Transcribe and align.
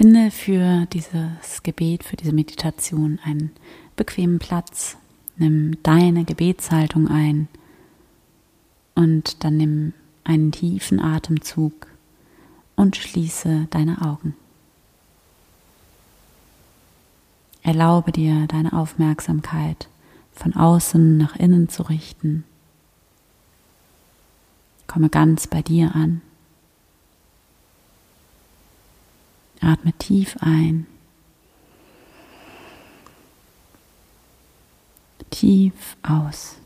Finde 0.00 0.30
für 0.30 0.86
dieses 0.86 1.62
Gebet, 1.62 2.04
für 2.04 2.16
diese 2.16 2.32
Meditation 2.32 3.20
einen 3.22 3.50
bequemen 3.96 4.38
Platz. 4.38 4.96
Nimm 5.36 5.76
deine 5.82 6.24
Gebetshaltung 6.24 7.06
ein 7.06 7.48
und 8.94 9.44
dann 9.44 9.58
nimm 9.58 9.92
einen 10.24 10.52
tiefen 10.52 11.00
Atemzug 11.00 11.86
und 12.76 12.96
schließe 12.96 13.66
deine 13.68 14.00
Augen. 14.00 14.34
Erlaube 17.62 18.10
dir 18.10 18.46
deine 18.46 18.72
Aufmerksamkeit 18.72 19.86
von 20.32 20.54
außen 20.54 21.18
nach 21.18 21.36
innen 21.36 21.68
zu 21.68 21.82
richten. 21.82 22.44
Komme 24.86 25.10
ganz 25.10 25.46
bei 25.46 25.60
dir 25.60 25.94
an. 25.94 26.22
Atme 29.70 29.92
tief 29.92 30.36
ein. 30.40 30.86
Tief 35.30 35.96
aus. 36.02 36.56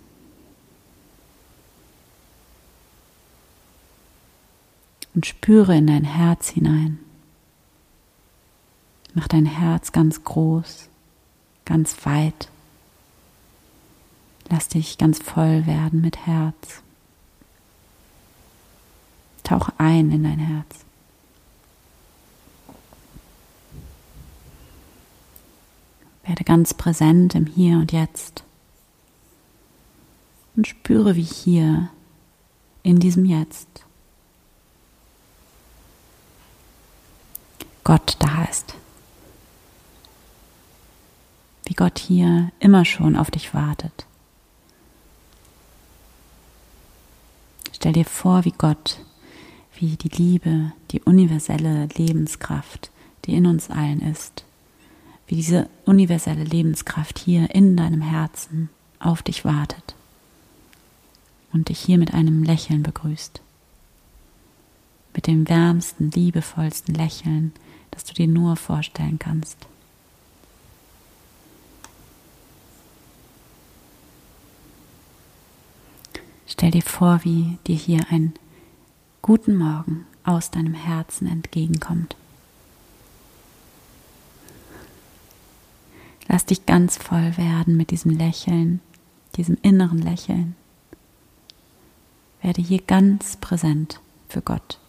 Und 5.15 5.27
spüre 5.27 5.77
in 5.77 5.87
dein 5.87 6.05
Herz 6.05 6.49
hinein. 6.49 6.99
Mach 9.13 9.29
dein 9.29 9.45
Herz 9.45 9.93
ganz 9.93 10.25
groß, 10.25 10.89
ganz 11.67 12.07
weit. 12.07 12.49
Lass 14.49 14.69
dich 14.69 14.97
ganz 14.97 15.19
voll 15.23 15.67
werden 15.67 16.01
mit 16.01 16.27
Herz. 16.27 16.83
Tauch 19.43 19.69
ein 19.77 20.11
in 20.11 20.25
dein 20.25 20.39
Herz. 20.39 20.85
Werde 26.27 26.45
ganz 26.45 26.75
präsent 26.75 27.35
im 27.35 27.47
Hier 27.47 27.77
und 27.77 27.93
Jetzt 27.93 28.45
und 30.57 30.67
spüre, 30.67 31.17
wie 31.17 31.23
hier 31.23 31.91
in 32.83 32.99
diesem 32.99 33.25
Jetzt 33.25 33.85
Gott 37.83 38.17
da 38.19 38.45
ist. 38.45 38.75
Wie 41.67 41.75
Gott 41.75 41.99
hier 41.99 42.51
immer 42.61 42.85
schon 42.85 43.17
auf 43.17 43.31
dich 43.31 43.53
wartet. 43.55 44.07
Stell 47.73 47.93
dir 47.93 48.05
vor, 48.05 48.45
wie 48.45 48.53
Gott, 48.53 49.01
wie 49.75 49.97
die 49.97 50.09
Liebe, 50.09 50.73
die 50.91 51.03
universelle 51.03 51.87
Lebenskraft, 51.95 52.91
die 53.25 53.35
in 53.35 53.47
uns 53.47 53.71
allen 53.71 54.01
ist, 54.01 54.44
wie 55.27 55.37
diese 55.37 55.69
universelle 55.85 56.45
Lebenskraft 56.45 57.19
hier 57.19 57.55
in 57.55 57.77
deinem 57.77 58.03
Herzen 58.03 58.69
auf 58.99 59.23
dich 59.23 59.45
wartet 59.45 59.95
und 61.53 61.69
dich 61.69 61.79
hier 61.79 61.99
mit 61.99 62.13
einem 62.13 62.43
Lächeln 62.43 62.83
begrüßt. 62.83 63.41
Mit 65.15 65.27
dem 65.27 65.49
wärmsten, 65.49 66.11
liebevollsten 66.11 66.95
Lächeln, 66.95 67.53
das 67.91 68.05
du 68.05 68.15
dir 68.15 68.27
nur 68.27 68.57
vorstellen 68.57 69.19
kannst. 69.19 69.57
Stell 76.47 76.73
dir 76.73 76.83
vor, 76.83 77.21
wie 77.23 77.59
dir 77.67 77.77
hier 77.77 78.07
ein 78.11 78.35
guten 79.23 79.57
Morgen 79.57 80.07
aus 80.25 80.51
deinem 80.51 80.75
Herzen 80.75 81.27
entgegenkommt. 81.27 82.17
Lass 86.35 86.47
dich 86.47 86.67
ganz 86.67 86.97
voll 86.97 87.37
werden 87.37 87.77
mit 87.77 87.93
diesem 87.93 88.11
Lächeln, 88.11 88.81
diesem 89.37 89.57
inneren 89.63 90.03
Lächeln. 90.03 90.57
Werde 92.43 92.61
hier 92.61 92.83
ganz 92.83 93.37
präsent 93.37 94.01
für 94.29 94.43
Gott, 94.43 94.81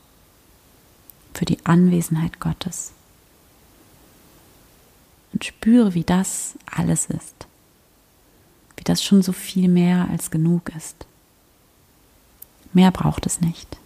für 1.35 1.45
die 1.45 1.63
Anwesenheit 1.63 2.39
Gottes. 2.39 2.94
Und 5.33 5.45
spüre, 5.45 5.94
wie 5.94 6.03
das 6.03 6.56
alles 6.66 7.06
ist, 7.06 7.45
wie 8.77 8.83
das 8.83 9.03
schon 9.03 9.22
so 9.22 9.31
viel 9.31 9.67
mehr 9.67 10.07
als 10.09 10.31
genug 10.31 10.69
ist. 10.75 11.06
Mehr 12.73 12.89
braucht 12.89 13.27
es 13.27 13.39
nicht. 13.39 13.77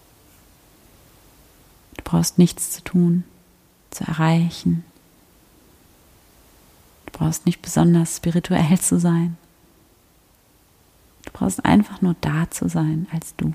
Du 1.98 2.04
brauchst 2.04 2.38
nichts 2.38 2.70
zu 2.70 2.82
tun, 2.82 3.24
zu 3.90 4.04
erreichen, 4.04 4.82
brauchst 7.20 7.44
nicht 7.44 7.60
besonders 7.60 8.16
spirituell 8.16 8.80
zu 8.80 8.98
sein. 8.98 9.36
Du 11.26 11.32
brauchst 11.32 11.62
einfach 11.66 12.00
nur 12.00 12.16
da 12.22 12.50
zu 12.50 12.66
sein 12.66 13.06
als 13.12 13.36
du. 13.36 13.54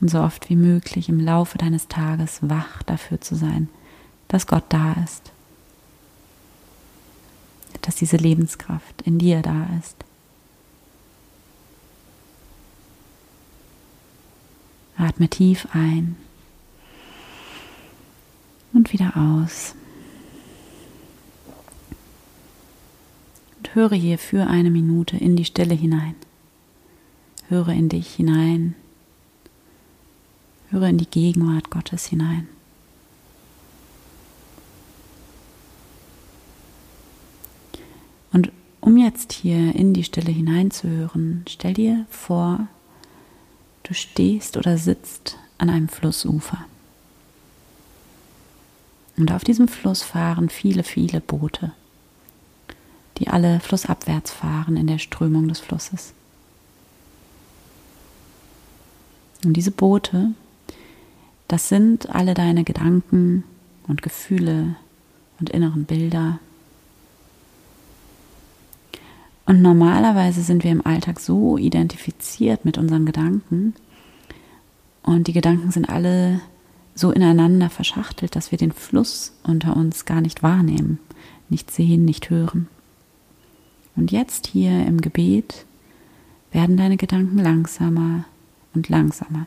Und 0.00 0.08
so 0.08 0.20
oft 0.20 0.48
wie 0.48 0.54
möglich 0.54 1.08
im 1.08 1.18
Laufe 1.18 1.58
deines 1.58 1.88
Tages 1.88 2.38
wach 2.42 2.84
dafür 2.84 3.20
zu 3.20 3.34
sein, 3.34 3.68
dass 4.28 4.46
Gott 4.46 4.62
da 4.68 4.92
ist. 5.04 5.32
Dass 7.82 7.96
diese 7.96 8.18
Lebenskraft 8.18 9.02
in 9.02 9.18
dir 9.18 9.42
da 9.42 9.66
ist. 9.80 9.96
Atme 14.96 15.28
tief 15.28 15.66
ein 15.72 16.14
und 18.72 18.92
wieder 18.92 19.16
aus. 19.16 19.74
Höre 23.76 23.94
hier 23.94 24.18
für 24.18 24.46
eine 24.46 24.70
Minute 24.70 25.18
in 25.18 25.36
die 25.36 25.44
Stille 25.44 25.74
hinein. 25.74 26.14
Höre 27.48 27.68
in 27.68 27.90
dich 27.90 28.14
hinein. 28.14 28.74
Höre 30.70 30.88
in 30.88 30.96
die 30.96 31.06
Gegenwart 31.06 31.70
Gottes 31.70 32.06
hinein. 32.06 32.48
Und 38.32 38.50
um 38.80 38.96
jetzt 38.96 39.32
hier 39.32 39.74
in 39.74 39.92
die 39.92 40.04
Stille 40.04 40.32
hineinzuhören, 40.32 41.44
stell 41.46 41.74
dir 41.74 42.06
vor, 42.08 42.68
du 43.82 43.92
stehst 43.92 44.56
oder 44.56 44.78
sitzt 44.78 45.38
an 45.58 45.68
einem 45.68 45.88
Flussufer. 45.88 46.64
Und 49.18 49.32
auf 49.32 49.44
diesem 49.44 49.68
Fluss 49.68 50.02
fahren 50.02 50.48
viele, 50.48 50.82
viele 50.82 51.20
Boote 51.20 51.72
die 53.18 53.28
alle 53.28 53.60
flussabwärts 53.60 54.32
fahren 54.32 54.76
in 54.76 54.86
der 54.86 54.98
Strömung 54.98 55.48
des 55.48 55.60
Flusses. 55.60 56.12
Und 59.44 59.54
diese 59.54 59.70
Boote, 59.70 60.30
das 61.48 61.68
sind 61.68 62.10
alle 62.10 62.34
deine 62.34 62.64
Gedanken 62.64 63.44
und 63.86 64.02
Gefühle 64.02 64.76
und 65.38 65.50
inneren 65.50 65.84
Bilder. 65.84 66.40
Und 69.44 69.62
normalerweise 69.62 70.42
sind 70.42 70.64
wir 70.64 70.72
im 70.72 70.84
Alltag 70.84 71.20
so 71.20 71.56
identifiziert 71.56 72.64
mit 72.64 72.78
unseren 72.78 73.06
Gedanken 73.06 73.74
und 75.06 75.28
die 75.28 75.32
Gedanken 75.32 75.70
sind 75.70 75.88
alle 75.88 76.40
so 76.96 77.12
ineinander 77.12 77.70
verschachtelt, 77.70 78.34
dass 78.34 78.50
wir 78.50 78.58
den 78.58 78.72
Fluss 78.72 79.32
unter 79.44 79.76
uns 79.76 80.04
gar 80.04 80.20
nicht 80.20 80.42
wahrnehmen, 80.42 80.98
nicht 81.48 81.70
sehen, 81.70 82.04
nicht 82.04 82.28
hören. 82.28 82.68
Und 83.96 84.12
jetzt 84.12 84.46
hier 84.46 84.86
im 84.86 85.00
Gebet 85.00 85.64
werden 86.52 86.76
deine 86.76 86.96
Gedanken 86.96 87.38
langsamer 87.38 88.24
und 88.74 88.88
langsamer. 88.88 89.46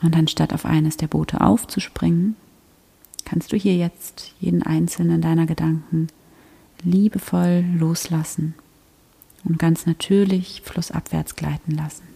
Und 0.00 0.16
anstatt 0.16 0.52
auf 0.52 0.64
eines 0.64 0.96
der 0.96 1.06
Boote 1.06 1.40
aufzuspringen, 1.40 2.36
kannst 3.24 3.52
du 3.52 3.56
hier 3.56 3.76
jetzt 3.76 4.34
jeden 4.40 4.62
einzelnen 4.62 5.20
deiner 5.20 5.46
Gedanken 5.46 6.08
liebevoll 6.82 7.64
loslassen 7.78 8.54
und 9.44 9.58
ganz 9.58 9.86
natürlich 9.86 10.62
flussabwärts 10.62 11.36
gleiten 11.36 11.72
lassen. 11.72 12.11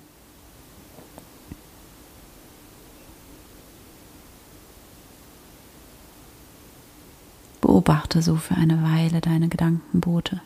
Beobachte 7.76 8.22
so 8.22 8.36
für 8.36 8.54
eine 8.54 8.82
Weile 8.82 9.20
deine 9.20 9.48
Gedankenboote. 9.48 10.40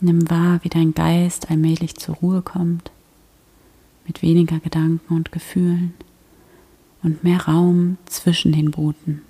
Nimm 0.00 0.28
wahr, 0.28 0.60
wie 0.62 0.68
dein 0.68 0.92
Geist 0.92 1.50
allmählich 1.50 1.96
zur 1.96 2.16
Ruhe 2.16 2.42
kommt, 2.42 2.90
mit 4.06 4.20
weniger 4.20 4.58
Gedanken 4.58 5.14
und 5.14 5.32
Gefühlen 5.32 5.94
und 7.02 7.24
mehr 7.24 7.46
Raum 7.46 7.96
zwischen 8.04 8.52
den 8.52 8.70
Booten. 8.70 9.22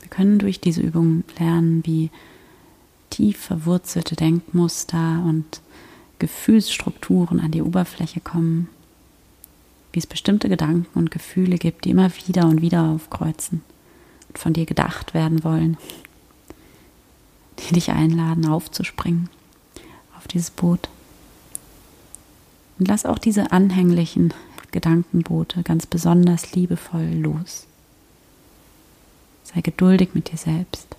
Wir 0.00 0.08
können 0.08 0.40
durch 0.40 0.60
diese 0.60 0.80
Übung 0.80 1.22
lernen, 1.38 1.86
wie 1.86 2.10
tief 3.10 3.38
verwurzelte 3.38 4.16
Denkmuster 4.16 5.24
und 5.24 5.60
Gefühlsstrukturen 6.18 7.38
an 7.38 7.52
die 7.52 7.62
Oberfläche 7.62 8.20
kommen 8.20 8.68
wie 9.92 9.98
es 9.98 10.06
bestimmte 10.06 10.48
Gedanken 10.48 10.86
und 10.98 11.10
Gefühle 11.10 11.58
gibt, 11.58 11.84
die 11.84 11.90
immer 11.90 12.10
wieder 12.26 12.46
und 12.46 12.62
wieder 12.62 12.84
aufkreuzen 12.84 13.62
und 14.28 14.38
von 14.38 14.52
dir 14.52 14.66
gedacht 14.66 15.14
werden 15.14 15.44
wollen, 15.44 15.76
die 17.58 17.74
dich 17.74 17.90
einladen, 17.90 18.46
aufzuspringen 18.46 19.28
auf 20.16 20.26
dieses 20.28 20.50
Boot. 20.50 20.88
Und 22.78 22.88
lass 22.88 23.06
auch 23.06 23.18
diese 23.18 23.52
anhänglichen 23.52 24.32
Gedankenboote 24.70 25.62
ganz 25.62 25.86
besonders 25.86 26.52
liebevoll 26.52 27.12
los. 27.14 27.66
Sei 29.44 29.60
geduldig 29.60 30.14
mit 30.14 30.32
dir 30.32 30.38
selbst. 30.38 30.96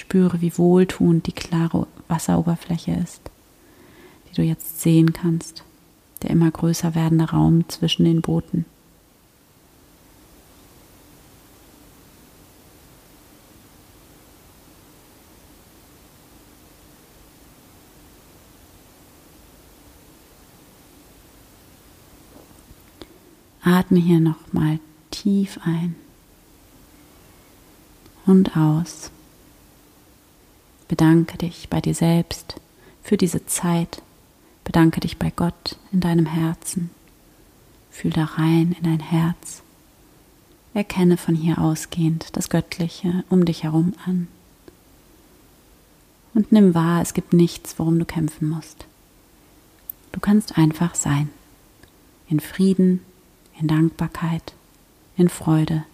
Spüre, 0.00 0.40
wie 0.40 0.56
wohltuend 0.56 1.26
die 1.26 1.32
klare 1.32 1.86
Wasseroberfläche 2.08 2.92
ist, 2.92 3.20
die 4.30 4.34
du 4.34 4.42
jetzt 4.42 4.80
sehen 4.80 5.12
kannst, 5.12 5.62
der 6.22 6.30
immer 6.30 6.50
größer 6.50 6.94
werdende 6.94 7.30
Raum 7.30 7.68
zwischen 7.68 8.04
den 8.04 8.22
Booten. 8.22 8.64
Atme 23.62 23.98
hier 23.98 24.20
nochmal 24.20 24.80
tief 25.10 25.60
ein 25.62 25.94
und 28.24 28.56
aus. 28.56 29.10
Bedanke 30.90 31.38
dich 31.38 31.68
bei 31.68 31.80
dir 31.80 31.94
selbst 31.94 32.56
für 33.04 33.16
diese 33.16 33.46
Zeit. 33.46 34.02
Bedanke 34.64 34.98
dich 34.98 35.18
bei 35.18 35.30
Gott 35.30 35.76
in 35.92 36.00
deinem 36.00 36.26
Herzen. 36.26 36.90
Fühl 37.92 38.10
da 38.10 38.24
rein 38.24 38.74
in 38.76 38.82
dein 38.82 38.98
Herz. 38.98 39.62
Erkenne 40.74 41.16
von 41.16 41.36
hier 41.36 41.60
ausgehend 41.60 42.36
das 42.36 42.48
Göttliche 42.48 43.22
um 43.30 43.44
dich 43.44 43.62
herum 43.62 43.94
an. 44.04 44.26
Und 46.34 46.50
nimm 46.50 46.74
wahr, 46.74 47.00
es 47.02 47.14
gibt 47.14 47.34
nichts, 47.34 47.78
worum 47.78 48.00
du 48.00 48.04
kämpfen 48.04 48.48
musst. 48.48 48.84
Du 50.10 50.18
kannst 50.18 50.58
einfach 50.58 50.96
sein. 50.96 51.28
In 52.28 52.40
Frieden, 52.40 53.00
in 53.60 53.68
Dankbarkeit, 53.68 54.54
in 55.16 55.28
Freude 55.28 55.84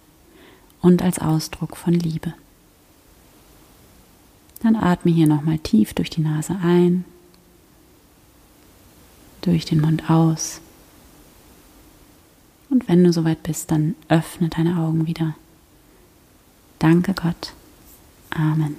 und 0.81 1.03
als 1.03 1.19
Ausdruck 1.19 1.77
von 1.77 1.93
Liebe. 1.93 2.33
Dann 4.59 4.75
atme 4.75 5.11
hier 5.11 5.27
nochmal 5.27 5.59
tief 5.59 5.93
durch 5.93 6.09
die 6.09 6.21
Nase 6.21 6.57
ein, 6.63 7.05
durch 9.41 9.65
den 9.65 9.81
Mund 9.81 10.09
aus. 10.09 10.61
Und 12.69 12.87
wenn 12.87 13.03
du 13.03 13.13
soweit 13.13 13.43
bist, 13.43 13.71
dann 13.71 13.95
öffne 14.09 14.49
deine 14.49 14.77
Augen 14.77 15.07
wieder. 15.07 15.35
Danke 16.79 17.13
Gott. 17.13 17.53
Amen. 18.29 18.75